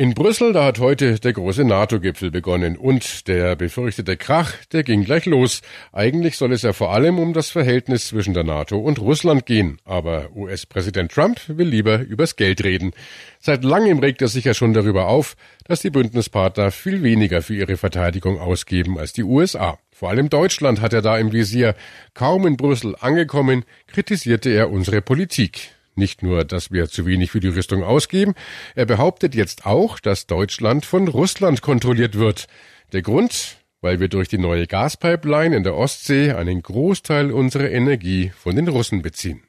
In 0.00 0.14
Brüssel, 0.14 0.54
da 0.54 0.64
hat 0.64 0.78
heute 0.78 1.20
der 1.20 1.34
große 1.34 1.62
NATO-Gipfel 1.62 2.30
begonnen 2.30 2.78
und 2.78 3.28
der 3.28 3.54
befürchtete 3.54 4.16
Krach, 4.16 4.54
der 4.72 4.82
ging 4.82 5.04
gleich 5.04 5.26
los. 5.26 5.60
Eigentlich 5.92 6.38
soll 6.38 6.54
es 6.54 6.62
ja 6.62 6.72
vor 6.72 6.94
allem 6.94 7.18
um 7.18 7.34
das 7.34 7.50
Verhältnis 7.50 8.06
zwischen 8.06 8.32
der 8.32 8.44
NATO 8.44 8.78
und 8.78 8.98
Russland 8.98 9.44
gehen, 9.44 9.76
aber 9.84 10.34
US-Präsident 10.34 11.12
Trump 11.12 11.42
will 11.48 11.68
lieber 11.68 12.00
übers 12.00 12.36
Geld 12.36 12.64
reden. 12.64 12.92
Seit 13.40 13.62
langem 13.62 13.98
regt 13.98 14.22
er 14.22 14.28
sich 14.28 14.46
ja 14.46 14.54
schon 14.54 14.72
darüber 14.72 15.06
auf, 15.06 15.36
dass 15.64 15.82
die 15.82 15.90
Bündnispartner 15.90 16.70
viel 16.70 17.02
weniger 17.02 17.42
für 17.42 17.54
ihre 17.54 17.76
Verteidigung 17.76 18.40
ausgeben 18.40 18.98
als 18.98 19.12
die 19.12 19.24
USA. 19.24 19.78
Vor 19.92 20.08
allem 20.08 20.30
Deutschland 20.30 20.80
hat 20.80 20.94
er 20.94 21.02
da 21.02 21.18
im 21.18 21.30
Visier. 21.30 21.74
Kaum 22.14 22.46
in 22.46 22.56
Brüssel 22.56 22.96
angekommen, 22.98 23.66
kritisierte 23.86 24.48
er 24.48 24.70
unsere 24.70 25.02
Politik. 25.02 25.74
Nicht 26.00 26.22
nur, 26.22 26.46
dass 26.46 26.70
wir 26.70 26.88
zu 26.88 27.04
wenig 27.04 27.30
für 27.30 27.40
die 27.40 27.48
Rüstung 27.48 27.84
ausgeben, 27.84 28.32
er 28.74 28.86
behauptet 28.86 29.34
jetzt 29.34 29.66
auch, 29.66 30.00
dass 30.00 30.26
Deutschland 30.26 30.86
von 30.86 31.06
Russland 31.08 31.60
kontrolliert 31.60 32.18
wird. 32.18 32.46
Der 32.94 33.02
Grund? 33.02 33.58
Weil 33.82 34.00
wir 34.00 34.08
durch 34.08 34.26
die 34.28 34.38
neue 34.38 34.66
Gaspipeline 34.66 35.54
in 35.54 35.62
der 35.62 35.74
Ostsee 35.74 36.32
einen 36.32 36.62
Großteil 36.62 37.30
unserer 37.30 37.68
Energie 37.70 38.32
von 38.34 38.56
den 38.56 38.68
Russen 38.68 39.02
beziehen. 39.02 39.42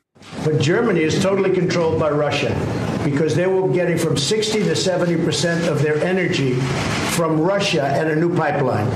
But 0.44 0.60
Germany 0.60 1.04
is 1.04 1.22
totally 1.22 1.54
controlled 1.54 1.98
by 1.98 2.10
Russia 2.10 2.54
because 3.06 3.34
they 3.34 3.48
were 3.48 3.72
getting 3.72 3.98
from 3.98 4.18
60 4.18 4.64
to 4.64 4.76
70 4.76 5.24
percent 5.24 5.70
of 5.70 5.82
their 5.82 6.04
energy 6.04 6.56
from 7.16 7.40
Russia 7.40 7.86
and 7.86 8.10
a 8.10 8.16
new 8.16 8.30
pipeline. 8.36 8.88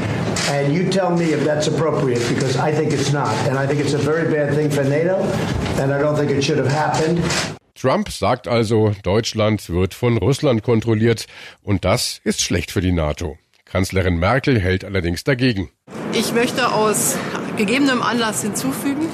And 0.52 0.74
you 0.74 0.90
tell 0.90 1.12
me 1.12 1.34
if 1.34 1.44
that's 1.44 1.68
appropriate 1.68 2.22
because 2.30 2.56
I 2.58 2.72
think 2.72 2.94
it's 2.94 3.12
not. 3.12 3.34
And 3.48 3.58
I 3.58 3.66
think 3.68 3.80
it's 3.80 3.94
a 3.94 3.98
very 3.98 4.32
bad 4.32 4.54
thing 4.54 4.70
for 4.70 4.84
NATO 4.84 5.18
and 5.80 5.92
I 5.92 6.00
don't 6.00 6.16
think 6.16 6.32
it 6.32 6.44
should 6.44 6.60
have 6.60 6.72
happened. 6.72 7.20
Trump 7.74 8.10
sagt 8.10 8.48
also, 8.48 8.94
Deutschland 9.04 9.70
wird 9.70 9.94
von 9.94 10.18
Russland 10.18 10.64
kontrolliert 10.64 11.26
und 11.64 11.84
das 11.84 12.22
ist 12.24 12.42
schlecht 12.42 12.72
für 12.72 12.82
die 12.82 12.92
NATO. 12.92 13.38
Kanzlerin 13.66 14.18
Merkel 14.18 14.60
hält 14.60 14.86
allerdings 14.86 15.24
dagegen. 15.24 15.70
Ich 16.14 16.34
möchte 16.34 16.72
aus 16.72 17.18
gegebenem 17.58 18.02
Anlass 18.02 18.42
hinzufügen, 18.42 19.08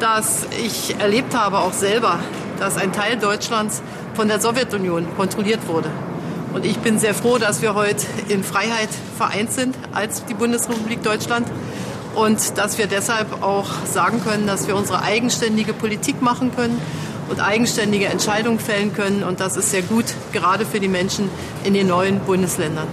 dass 0.00 0.46
ich 0.64 0.96
erlebt 1.00 1.34
habe, 1.34 1.58
auch 1.58 1.72
selber, 1.72 2.20
dass 2.58 2.76
ein 2.76 2.92
Teil 2.92 3.16
Deutschlands 3.18 3.82
von 4.14 4.28
der 4.28 4.40
Sowjetunion 4.40 5.06
kontrolliert 5.16 5.66
wurde. 5.66 5.90
Und 6.52 6.64
ich 6.64 6.78
bin 6.78 6.98
sehr 6.98 7.14
froh, 7.14 7.38
dass 7.38 7.62
wir 7.62 7.74
heute 7.74 8.06
in 8.28 8.42
Freiheit 8.42 8.88
vereint 9.16 9.52
sind 9.52 9.76
als 9.92 10.24
die 10.24 10.34
Bundesrepublik 10.34 11.02
Deutschland 11.02 11.46
und 12.14 12.58
dass 12.58 12.78
wir 12.78 12.86
deshalb 12.86 13.42
auch 13.42 13.68
sagen 13.84 14.22
können, 14.22 14.46
dass 14.46 14.66
wir 14.66 14.74
unsere 14.74 15.02
eigenständige 15.02 15.72
Politik 15.72 16.22
machen 16.22 16.54
können 16.54 16.80
und 17.28 17.40
eigenständige 17.40 18.06
Entscheidungen 18.06 18.58
fällen 18.58 18.94
können. 18.94 19.22
Und 19.22 19.40
das 19.40 19.56
ist 19.56 19.70
sehr 19.70 19.82
gut, 19.82 20.06
gerade 20.32 20.64
für 20.64 20.80
die 20.80 20.88
Menschen 20.88 21.28
in 21.64 21.74
den 21.74 21.86
neuen 21.86 22.20
Bundesländern. 22.20 22.88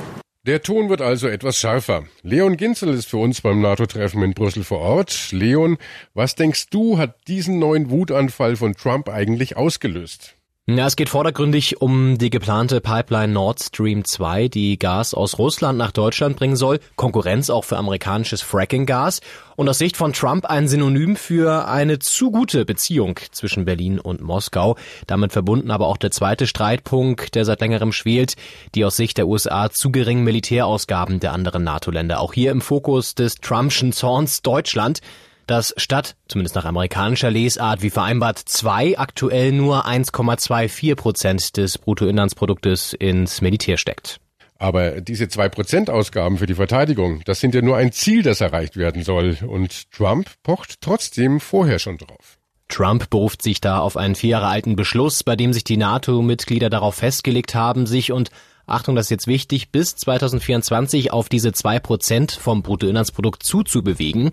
Der 0.45 0.61
Ton 0.61 0.89
wird 0.89 1.01
also 1.01 1.27
etwas 1.27 1.57
schärfer. 1.57 2.03
Leon 2.21 2.55
Ginzel 2.55 2.93
ist 2.93 3.07
für 3.07 3.17
uns 3.17 3.41
beim 3.41 3.61
NATO-Treffen 3.61 4.21
in 4.21 4.35
Brüssel 4.35 4.63
vor 4.63 4.77
Ort. 4.77 5.31
Leon, 5.31 5.77
was 6.13 6.35
denkst 6.35 6.69
du, 6.69 6.99
hat 6.99 7.15
diesen 7.27 7.57
neuen 7.57 7.89
Wutanfall 7.89 8.55
von 8.55 8.75
Trump 8.75 9.09
eigentlich 9.09 9.57
ausgelöst? 9.57 10.34
Ja, 10.67 10.87
es 10.87 10.95
geht 10.95 11.09
vordergründig 11.09 11.79
um 11.79 12.17
die 12.17 12.31
geplante 12.31 12.81
Pipeline 12.81 13.31
Nord 13.31 13.61
Stream 13.61 14.03
2, 14.03 14.47
die 14.47 14.79
Gas 14.79 15.13
aus 15.13 15.37
Russland 15.37 15.77
nach 15.77 15.91
Deutschland 15.91 16.37
bringen 16.37 16.55
soll. 16.55 16.79
Konkurrenz 16.95 17.51
auch 17.51 17.63
für 17.63 17.77
amerikanisches 17.77 18.41
Fracking-Gas. 18.41 19.21
Und 19.57 19.69
aus 19.69 19.77
Sicht 19.77 19.95
von 19.95 20.11
Trump 20.11 20.47
ein 20.47 20.67
Synonym 20.67 21.17
für 21.17 21.67
eine 21.67 21.99
zu 21.99 22.31
gute 22.31 22.65
Beziehung 22.65 23.19
zwischen 23.29 23.65
Berlin 23.65 23.99
und 23.99 24.21
Moskau. 24.21 24.75
Damit 25.05 25.33
verbunden 25.33 25.69
aber 25.69 25.85
auch 25.85 25.97
der 25.97 26.09
zweite 26.09 26.47
Streitpunkt, 26.47 27.35
der 27.35 27.45
seit 27.45 27.61
längerem 27.61 27.91
schwelt, 27.91 28.33
die 28.73 28.85
aus 28.85 28.97
Sicht 28.97 29.19
der 29.19 29.27
USA 29.27 29.69
zu 29.69 29.91
geringen 29.91 30.23
Militärausgaben 30.23 31.19
der 31.19 31.33
anderen 31.33 31.63
NATO-Länder. 31.63 32.19
Auch 32.19 32.33
hier 32.33 32.49
im 32.49 32.61
Fokus 32.61 33.13
des 33.13 33.35
Trumpschen 33.35 33.91
Zorns 33.91 34.41
Deutschland 34.41 35.01
dass 35.47 35.73
statt, 35.77 36.15
zumindest 36.27 36.55
nach 36.55 36.65
amerikanischer 36.65 37.31
Lesart, 37.31 37.81
wie 37.81 37.89
vereinbart, 37.89 38.39
zwei 38.39 38.97
aktuell 38.97 39.51
nur 39.51 39.85
1,24 39.87 40.95
Prozent 40.95 41.57
des 41.57 41.77
Bruttoinlandsproduktes 41.77 42.93
ins 42.93 43.41
Militär 43.41 43.77
steckt. 43.77 44.19
Aber 44.57 45.01
diese 45.01 45.27
zwei 45.27 45.49
Prozent 45.49 45.89
Ausgaben 45.89 46.37
für 46.37 46.45
die 46.45 46.55
Verteidigung, 46.55 47.21
das 47.25 47.39
sind 47.39 47.53
ja 47.53 47.61
nur 47.61 47.77
ein 47.77 47.91
Ziel, 47.91 48.23
das 48.23 48.41
erreicht 48.41 48.77
werden 48.77 49.03
soll. 49.03 49.37
Und 49.45 49.91
Trump 49.91 50.29
pocht 50.43 50.81
trotzdem 50.81 51.39
vorher 51.39 51.79
schon 51.79 51.97
drauf. 51.97 52.37
Trump 52.67 53.09
beruft 53.09 53.41
sich 53.41 53.61
da 53.61 53.79
auf 53.79 53.95
einen 53.95 54.15
vier 54.15 54.31
Jahre 54.31 54.47
alten 54.47 54.75
Beschluss, 54.75 55.23
bei 55.23 55.35
dem 55.35 55.53
sich 55.53 55.63
die 55.63 55.77
NATO-Mitglieder 55.77 56.69
darauf 56.69 56.95
festgelegt 56.95 57.53
haben, 57.53 57.85
sich 57.85 58.11
und 58.11 58.31
Achtung, 58.67 58.95
das 58.95 59.05
ist 59.05 59.11
jetzt 59.11 59.27
wichtig, 59.27 59.71
bis 59.71 59.95
2024 59.95 61.13
auf 61.13 61.29
diese 61.29 61.51
zwei 61.51 61.79
Prozent 61.79 62.31
vom 62.31 62.63
Bruttoinlandsprodukt 62.63 63.43
zuzubewegen. 63.43 64.31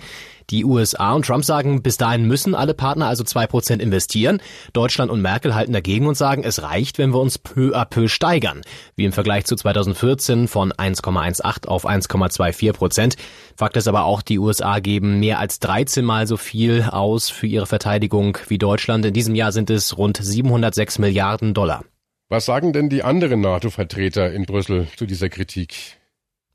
Die 0.51 0.65
USA 0.65 1.13
und 1.13 1.27
Trump 1.27 1.45
sagen, 1.45 1.83
bis 1.83 1.97
dahin 1.97 2.27
müssen 2.27 2.55
alle 2.55 2.75
Partner 2.75 3.07
also 3.07 3.25
zwei 3.25 3.47
Prozent 3.47 3.83
investieren. 3.83 4.41
Deutschland 4.73 5.11
und 5.11 5.21
Merkel 5.21 5.55
halten 5.55 5.73
dagegen 5.73 6.07
und 6.07 6.17
sagen, 6.17 6.45
es 6.45 6.63
reicht, 6.63 6.99
wenn 6.99 7.13
wir 7.13 7.21
uns 7.21 7.39
peu 7.39 7.77
à 7.77 7.85
peu 7.85 8.09
steigern. 8.09 8.63
Wie 8.97 9.05
im 9.05 9.13
Vergleich 9.13 9.45
zu 9.45 9.55
2014 9.55 10.49
von 10.49 10.73
1,18 10.73 11.67
auf 11.67 11.87
1,24 11.87 12.73
Prozent. 12.73 13.17
Fakt 13.57 13.77
ist 13.77 13.89
aber 13.89 14.05
auch, 14.05 14.23
die 14.23 14.39
USA 14.39 14.79
geben 14.79 15.21
mehr 15.21 15.39
als 15.39 15.59
13 15.61 16.05
Mal 16.05 16.27
so 16.27 16.37
viel 16.37 16.83
aus 16.91 17.29
für 17.29 17.47
ihre 17.47 17.67
Verteidigung 17.67 18.39
wie 18.49 18.59
Deutschland. 18.59 19.05
In 19.05 19.15
diesem 19.15 19.35
Jahr 19.35 19.53
sind 19.53 19.71
es 19.71 19.97
rund 19.97 20.19
706 20.21 20.99
Milliarden 20.99 21.55
Dollar. 21.55 21.85
Was 22.33 22.47
sagen 22.47 22.73
denn 22.73 22.89
die 22.89 23.03
anderen 23.03 23.43
NATO-Vertreter 23.43 24.33
in 24.33 24.47
Brüssel 24.47 24.87
zu 24.97 25.05
dieser 25.05 25.29
Kritik? 25.29 25.99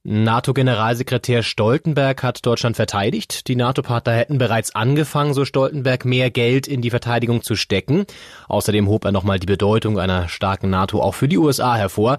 NATO-Generalsekretär 0.01 1.43
Stoltenberg 1.43 2.23
hat 2.23 2.43
Deutschland 2.43 2.75
verteidigt. 2.75 3.47
Die 3.47 3.55
NATO-Partner 3.55 4.13
hätten 4.13 4.39
bereits 4.39 4.73
angefangen, 4.73 5.35
so 5.35 5.45
Stoltenberg, 5.45 6.03
mehr 6.03 6.31
Geld 6.31 6.65
in 6.65 6.81
die 6.81 6.89
Verteidigung 6.89 7.43
zu 7.43 7.55
stecken. 7.55 8.07
Außerdem 8.47 8.87
hob 8.87 9.05
er 9.05 9.11
nochmal 9.11 9.37
die 9.37 9.45
Bedeutung 9.45 9.99
einer 9.99 10.27
starken 10.29 10.71
NATO 10.71 10.99
auch 10.99 11.13
für 11.13 11.27
die 11.27 11.37
USA 11.37 11.75
hervor. 11.75 12.17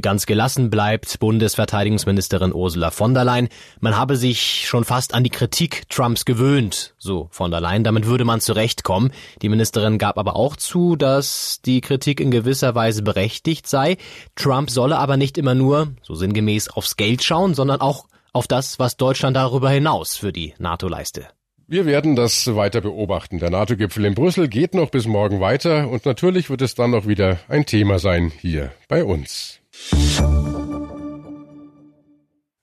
Ganz 0.00 0.26
gelassen 0.26 0.70
bleibt 0.70 1.20
Bundesverteidigungsministerin 1.20 2.52
Ursula 2.52 2.90
von 2.90 3.14
der 3.14 3.24
Leyen. 3.24 3.48
Man 3.80 3.96
habe 3.96 4.16
sich 4.16 4.66
schon 4.66 4.84
fast 4.84 5.14
an 5.14 5.22
die 5.22 5.30
Kritik 5.30 5.88
Trumps 5.88 6.24
gewöhnt, 6.24 6.94
so 6.98 7.28
von 7.30 7.50
der 7.50 7.60
Leyen. 7.60 7.84
Damit 7.84 8.06
würde 8.06 8.24
man 8.24 8.40
zurechtkommen. 8.40 9.12
Die 9.42 9.48
Ministerin 9.48 9.98
gab 9.98 10.18
aber 10.18 10.36
auch 10.36 10.56
zu, 10.56 10.96
dass 10.96 11.60
die 11.64 11.80
Kritik 11.80 12.20
in 12.20 12.30
gewisser 12.30 12.74
Weise 12.74 13.02
berechtigt 13.02 13.68
sei. 13.68 13.96
Trump 14.34 14.70
solle 14.70 14.98
aber 14.98 15.16
nicht 15.16 15.38
immer 15.38 15.54
nur, 15.54 15.92
so 16.02 16.14
sinngemäß, 16.14 16.68
aufs 16.68 16.96
Geld 16.96 17.22
schauen, 17.22 17.54
sondern 17.54 17.80
auch 17.80 18.06
auf 18.32 18.48
das, 18.48 18.78
was 18.78 18.96
Deutschland 18.96 19.36
darüber 19.36 19.70
hinaus 19.70 20.16
für 20.16 20.32
die 20.32 20.54
NATO 20.58 20.88
leiste. 20.88 21.28
Wir 21.66 21.86
werden 21.86 22.14
das 22.14 22.54
weiter 22.54 22.82
beobachten. 22.82 23.38
Der 23.38 23.50
NATO-Gipfel 23.50 24.04
in 24.04 24.14
Brüssel 24.14 24.48
geht 24.48 24.74
noch 24.74 24.90
bis 24.90 25.06
morgen 25.06 25.40
weiter 25.40 25.88
und 25.88 26.04
natürlich 26.04 26.50
wird 26.50 26.60
es 26.60 26.74
dann 26.74 26.90
noch 26.90 27.06
wieder 27.06 27.38
ein 27.48 27.64
Thema 27.64 27.98
sein 27.98 28.32
hier 28.40 28.72
bei 28.88 29.02
uns. 29.02 29.60
了。 29.74 30.53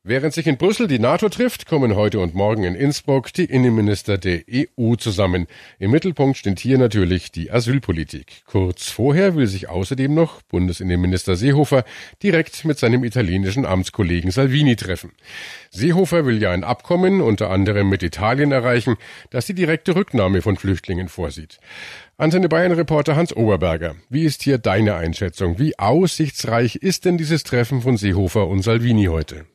Während 0.04 0.34
sich 0.34 0.48
in 0.48 0.58
Brüssel 0.58 0.88
die 0.88 0.98
NATO 0.98 1.30
trifft, 1.30 1.68
kommen 1.68 1.96
heute 1.96 2.22
und 2.22 2.34
morgen 2.34 2.64
in 2.64 2.74
Innsbruck 2.74 3.32
die 3.34 3.46
Innenminister 3.46 4.18
der 4.18 4.42
EU 4.52 4.96
zusammen. 4.96 5.46
Im 5.78 5.92
Mittelpunkt 5.92 6.38
steht 6.38 6.60
hier 6.60 6.80
natürlich 6.80 7.32
die 7.32 7.52
Asylpolitik. 7.52 8.42
Kurz 8.48 8.90
vorher 8.90 9.36
will 9.36 9.46
sich 9.46 9.70
außerdem 9.70 10.12
noch 10.12 10.42
Bundesinnenminister 10.42 11.36
Seehofer 11.36 11.84
direkt 12.24 12.66
mit 12.66 12.80
seinem 12.80 13.04
italienischen 13.04 13.64
Amtskollegen 13.64 14.32
Salvini 14.32 14.76
treffen. 14.76 15.12
Seehofer 15.70 16.26
will 16.26 16.42
ja 16.42 16.50
ein 16.50 16.64
Abkommen 16.64 17.22
unter 17.22 17.52
anderem 17.52 17.88
mit 17.88 18.02
Italien 18.02 18.52
erreichen, 18.52 18.96
das 19.30 19.46
die 19.46 19.54
direkte 19.54 19.96
Rücknahme 19.96 20.42
von 20.42 20.58
Flüchtlingen 20.58 21.10
vorsieht. 21.10 21.60
Antenne 22.18 22.50
Bayern 22.50 22.72
Reporter 22.72 23.16
Hans 23.16 23.36
Oberberger, 23.36 23.98
wie 24.10 24.24
ist 24.24 24.42
hier 24.42 24.58
deine 24.58 24.96
Einschätzung? 24.96 25.60
Wie 25.60 25.78
aussichtsreich 25.78 26.78
ist 26.78 27.06
denn 27.06 27.20
dieses 27.20 27.44
Treffen 27.44 27.84
von 27.84 27.98
Seehofer 27.98 28.48
und 28.48 28.64
Salvini 28.64 29.06
heute? 29.06 29.46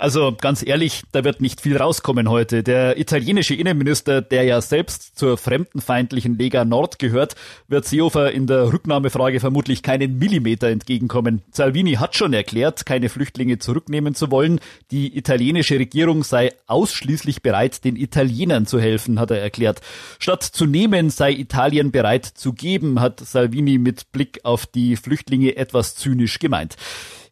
Also 0.00 0.32
ganz 0.40 0.64
ehrlich, 0.64 1.02
da 1.10 1.24
wird 1.24 1.40
nicht 1.40 1.60
viel 1.60 1.76
rauskommen 1.76 2.30
heute. 2.30 2.62
Der 2.62 3.00
italienische 3.00 3.54
Innenminister, 3.54 4.22
der 4.22 4.44
ja 4.44 4.60
selbst 4.60 5.18
zur 5.18 5.36
fremdenfeindlichen 5.36 6.38
Lega 6.38 6.64
Nord 6.64 7.00
gehört, 7.00 7.34
wird 7.66 7.84
Seehofer 7.84 8.30
in 8.30 8.46
der 8.46 8.72
Rücknahmefrage 8.72 9.40
vermutlich 9.40 9.82
keinen 9.82 10.18
Millimeter 10.18 10.68
entgegenkommen. 10.68 11.42
Salvini 11.50 11.94
hat 11.94 12.14
schon 12.14 12.32
erklärt, 12.32 12.86
keine 12.86 13.08
Flüchtlinge 13.08 13.58
zurücknehmen 13.58 14.14
zu 14.14 14.30
wollen. 14.30 14.60
Die 14.92 15.18
italienische 15.18 15.80
Regierung 15.80 16.22
sei 16.22 16.52
ausschließlich 16.68 17.42
bereit, 17.42 17.84
den 17.84 17.96
Italienern 17.96 18.66
zu 18.66 18.78
helfen, 18.78 19.18
hat 19.18 19.32
er 19.32 19.40
erklärt. 19.40 19.80
Statt 20.20 20.44
zu 20.44 20.66
nehmen, 20.66 21.10
sei 21.10 21.32
Italien 21.32 21.90
bereit 21.90 22.24
zu 22.24 22.52
geben, 22.52 23.00
hat 23.00 23.18
Salvini 23.18 23.78
mit 23.78 24.12
Blick 24.12 24.44
auf 24.44 24.64
die 24.64 24.94
Flüchtlinge 24.94 25.56
etwas 25.56 25.96
zynisch 25.96 26.38
gemeint. 26.38 26.76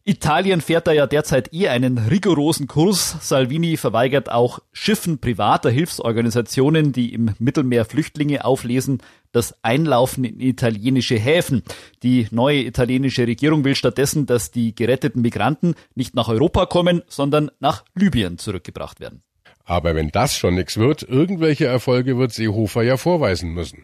Italien 0.07 0.61
fährt 0.61 0.87
da 0.87 0.93
ja 0.93 1.05
derzeit 1.05 1.53
eh 1.53 1.67
einen 1.67 1.97
rigorosen 1.97 2.67
Kurs. 2.67 3.17
Salvini 3.19 3.75
verweigert 3.75 4.31
auch 4.31 4.59
Schiffen 4.71 5.19
privater 5.19 5.69
Hilfsorganisationen, 5.69 6.93
die 6.93 7.13
im 7.13 7.35
Mittelmeer 7.39 7.83
Flüchtlinge 7.83 8.45
auflesen, 8.45 8.99
das 9.33 9.61
Einlaufen 9.65 10.23
in 10.23 10.39
italienische 10.39 11.19
Häfen. 11.19 11.61
Die 12.03 12.25
neue 12.31 12.63
italienische 12.63 13.27
Regierung 13.27 13.65
will 13.65 13.75
stattdessen, 13.75 14.25
dass 14.25 14.49
die 14.49 14.73
geretteten 14.73 15.21
Migranten 15.21 15.75
nicht 15.93 16.15
nach 16.15 16.29
Europa 16.29 16.67
kommen, 16.67 17.01
sondern 17.09 17.51
nach 17.59 17.83
Libyen 17.93 18.37
zurückgebracht 18.37 19.01
werden. 19.01 19.23
Aber 19.65 19.93
wenn 19.93 20.07
das 20.07 20.37
schon 20.37 20.55
nichts 20.55 20.77
wird, 20.77 21.03
irgendwelche 21.03 21.65
Erfolge 21.65 22.17
wird 22.17 22.31
Seehofer 22.31 22.83
ja 22.83 22.95
vorweisen 22.95 23.49
müssen. 23.49 23.83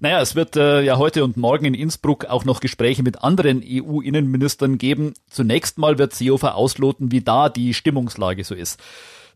Naja, 0.00 0.20
es 0.22 0.34
wird 0.34 0.56
äh, 0.56 0.80
ja 0.80 0.96
heute 0.96 1.24
und 1.24 1.36
morgen 1.36 1.66
in 1.66 1.74
Innsbruck 1.74 2.24
auch 2.24 2.46
noch 2.46 2.60
Gespräche 2.60 3.02
mit 3.02 3.22
anderen 3.22 3.62
EU-Innenministern 3.62 4.78
geben. 4.78 5.12
Zunächst 5.28 5.76
mal 5.76 5.98
wird 5.98 6.14
Seehofer 6.14 6.54
ausloten, 6.54 7.12
wie 7.12 7.20
da 7.20 7.50
die 7.50 7.74
Stimmungslage 7.74 8.42
so 8.44 8.54
ist. 8.54 8.80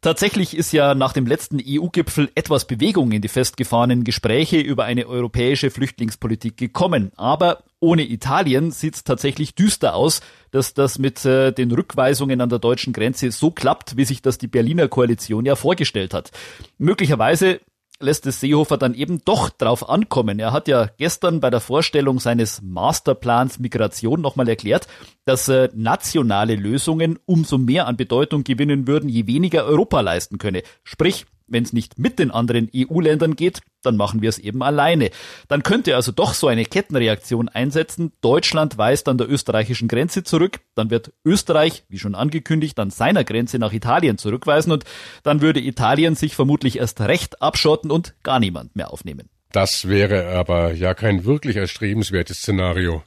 Tatsächlich 0.00 0.56
ist 0.56 0.72
ja 0.72 0.94
nach 0.94 1.14
dem 1.14 1.26
letzten 1.26 1.58
EU-Gipfel 1.66 2.30
etwas 2.34 2.66
Bewegung 2.66 3.12
in 3.12 3.22
die 3.22 3.28
festgefahrenen 3.28 4.04
Gespräche 4.04 4.58
über 4.58 4.84
eine 4.84 5.06
europäische 5.06 5.70
Flüchtlingspolitik 5.70 6.56
gekommen. 6.58 7.10
Aber 7.16 7.64
ohne 7.80 8.02
Italien 8.02 8.70
sieht 8.70 8.96
es 8.96 9.04
tatsächlich 9.04 9.54
düster 9.54 9.94
aus, 9.94 10.20
dass 10.50 10.74
das 10.74 10.98
mit 10.98 11.24
äh, 11.24 11.52
den 11.52 11.70
Rückweisungen 11.72 12.40
an 12.40 12.48
der 12.48 12.58
deutschen 12.58 12.92
Grenze 12.92 13.30
so 13.30 13.50
klappt, 13.50 13.96
wie 13.96 14.04
sich 14.04 14.22
das 14.22 14.38
die 14.38 14.46
Berliner 14.46 14.88
Koalition 14.88 15.46
ja 15.46 15.56
vorgestellt 15.56 16.12
hat. 16.14 16.30
Möglicherweise 16.78 17.60
lässt 18.00 18.26
es 18.26 18.40
Seehofer 18.40 18.76
dann 18.76 18.94
eben 18.94 19.20
doch 19.24 19.50
drauf 19.50 19.88
ankommen. 19.88 20.38
Er 20.38 20.52
hat 20.52 20.68
ja 20.68 20.88
gestern 20.98 21.40
bei 21.40 21.50
der 21.50 21.60
Vorstellung 21.60 22.20
seines 22.20 22.60
Masterplans 22.62 23.58
Migration 23.58 24.20
nochmal 24.20 24.48
erklärt, 24.48 24.88
dass 25.24 25.48
äh, 25.48 25.68
nationale 25.74 26.56
Lösungen 26.56 27.18
umso 27.24 27.58
mehr 27.58 27.86
an 27.86 27.96
Bedeutung 27.96 28.44
gewinnen 28.44 28.86
würden, 28.86 29.08
je 29.08 29.26
weniger 29.26 29.64
Europa 29.64 30.00
leisten 30.00 30.38
könne. 30.38 30.62
Sprich, 30.82 31.26
wenn 31.46 31.64
es 31.64 31.72
nicht 31.72 31.98
mit 31.98 32.18
den 32.18 32.30
anderen 32.30 32.70
EU-Ländern 32.74 33.36
geht, 33.36 33.60
dann 33.82 33.96
machen 33.96 34.22
wir 34.22 34.28
es 34.28 34.38
eben 34.38 34.62
alleine. 34.62 35.10
Dann 35.48 35.62
könnte 35.62 35.94
also 35.94 36.12
doch 36.12 36.34
so 36.34 36.48
eine 36.48 36.64
Kettenreaktion 36.64 37.48
einsetzen. 37.48 38.12
Deutschland 38.20 38.78
weist 38.78 39.08
an 39.08 39.18
der 39.18 39.30
österreichischen 39.30 39.88
Grenze 39.88 40.24
zurück, 40.24 40.60
dann 40.74 40.90
wird 40.90 41.12
Österreich, 41.24 41.84
wie 41.88 41.98
schon 41.98 42.14
angekündigt, 42.14 42.78
an 42.78 42.90
seiner 42.90 43.24
Grenze 43.24 43.58
nach 43.58 43.72
Italien 43.72 44.18
zurückweisen 44.18 44.72
und 44.72 44.84
dann 45.22 45.40
würde 45.40 45.60
Italien 45.60 46.14
sich 46.14 46.34
vermutlich 46.34 46.78
erst 46.78 47.00
recht 47.00 47.42
abschotten 47.42 47.90
und 47.90 48.14
gar 48.22 48.40
niemand 48.40 48.74
mehr 48.76 48.92
aufnehmen. 48.92 49.28
Das 49.52 49.88
wäre 49.88 50.28
aber 50.36 50.72
ja 50.72 50.94
kein 50.94 51.24
wirklich 51.24 51.56
erstrebenswertes 51.56 52.38
Szenario. 52.38 53.04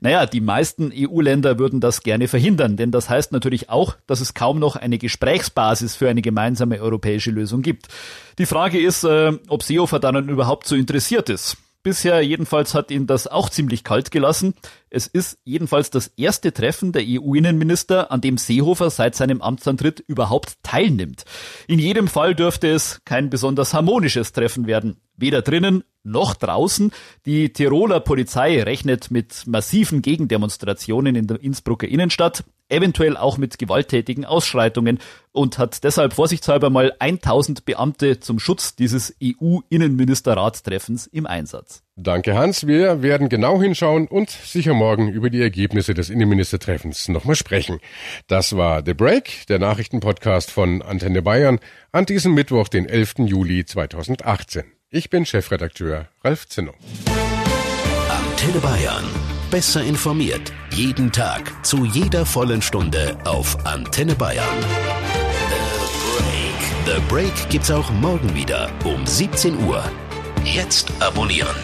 Naja, 0.00 0.26
die 0.26 0.40
meisten 0.40 0.92
EU-Länder 0.94 1.58
würden 1.58 1.80
das 1.80 2.02
gerne 2.02 2.28
verhindern, 2.28 2.76
denn 2.76 2.90
das 2.90 3.08
heißt 3.08 3.32
natürlich 3.32 3.70
auch, 3.70 3.96
dass 4.06 4.20
es 4.20 4.34
kaum 4.34 4.58
noch 4.58 4.76
eine 4.76 4.98
Gesprächsbasis 4.98 5.96
für 5.96 6.08
eine 6.08 6.22
gemeinsame 6.22 6.80
europäische 6.80 7.30
Lösung 7.30 7.62
gibt. 7.62 7.88
Die 8.38 8.46
Frage 8.46 8.80
ist, 8.80 9.04
äh, 9.04 9.32
ob 9.48 9.62
Seehofer 9.62 9.98
daran 9.98 10.28
überhaupt 10.28 10.66
so 10.66 10.76
interessiert 10.76 11.28
ist. 11.28 11.56
Bisher 11.84 12.20
jedenfalls 12.22 12.74
hat 12.74 12.90
ihn 12.90 13.06
das 13.06 13.28
auch 13.28 13.48
ziemlich 13.48 13.84
kalt 13.84 14.10
gelassen. 14.10 14.54
Es 14.90 15.06
ist 15.06 15.38
jedenfalls 15.44 15.90
das 15.90 16.08
erste 16.16 16.52
Treffen 16.52 16.92
der 16.92 17.04
EU-Innenminister, 17.06 18.10
an 18.10 18.20
dem 18.20 18.36
Seehofer 18.36 18.90
seit 18.90 19.14
seinem 19.14 19.40
Amtsantritt 19.40 20.00
überhaupt 20.00 20.54
teilnimmt. 20.62 21.24
In 21.68 21.78
jedem 21.78 22.08
Fall 22.08 22.34
dürfte 22.34 22.68
es 22.68 23.00
kein 23.04 23.30
besonders 23.30 23.74
harmonisches 23.74 24.32
Treffen 24.32 24.66
werden. 24.66 25.00
Weder 25.16 25.40
drinnen 25.40 25.84
noch 26.08 26.34
draußen. 26.34 26.92
Die 27.26 27.52
Tiroler 27.52 28.00
Polizei 28.00 28.62
rechnet 28.62 29.10
mit 29.10 29.46
massiven 29.46 30.02
Gegendemonstrationen 30.02 31.14
in 31.14 31.26
der 31.26 31.40
Innsbrucker 31.42 31.86
Innenstadt, 31.86 32.44
eventuell 32.68 33.16
auch 33.16 33.38
mit 33.38 33.58
gewalttätigen 33.58 34.24
Ausschreitungen 34.24 34.98
und 35.32 35.58
hat 35.58 35.84
deshalb 35.84 36.12
vorsichtshalber 36.14 36.70
mal 36.70 36.92
1000 36.98 37.64
Beamte 37.64 38.20
zum 38.20 38.38
Schutz 38.38 38.74
dieses 38.76 39.16
EU-Innenministerratstreffens 39.22 41.06
im 41.06 41.26
Einsatz. 41.26 41.82
Danke 41.96 42.36
Hans, 42.36 42.66
wir 42.66 43.02
werden 43.02 43.28
genau 43.28 43.60
hinschauen 43.60 44.06
und 44.06 44.30
sicher 44.30 44.74
morgen 44.74 45.08
über 45.08 45.30
die 45.30 45.42
Ergebnisse 45.42 45.94
des 45.94 46.10
Innenministertreffens 46.10 47.08
nochmal 47.08 47.36
sprechen. 47.36 47.80
Das 48.26 48.56
war 48.56 48.82
The 48.84 48.94
Break, 48.94 49.46
der 49.48 49.58
Nachrichtenpodcast 49.58 50.50
von 50.50 50.82
Antenne 50.82 51.22
Bayern 51.22 51.58
an 51.92 52.06
diesem 52.06 52.34
Mittwoch, 52.34 52.68
den 52.68 52.86
11. 52.86 53.14
Juli 53.26 53.64
2018. 53.64 54.77
Ich 54.90 55.10
bin 55.10 55.26
Chefredakteur 55.26 56.08
Ralf 56.24 56.48
Zinno. 56.48 56.72
Antenne 58.08 58.58
Bayern. 58.60 59.04
Besser 59.50 59.82
informiert. 59.82 60.50
Jeden 60.70 61.12
Tag. 61.12 61.62
Zu 61.62 61.84
jeder 61.84 62.24
vollen 62.24 62.62
Stunde 62.62 63.18
auf 63.26 63.66
Antenne 63.66 64.14
Bayern. 64.14 64.48
The 65.50 66.16
Break. 66.16 66.96
The 66.96 67.02
Break 67.06 67.50
gibt's 67.50 67.70
auch 67.70 67.90
morgen 67.90 68.34
wieder 68.34 68.70
um 68.84 69.04
17 69.06 69.62
Uhr. 69.66 69.84
Jetzt 70.42 70.90
abonnieren. 71.00 71.54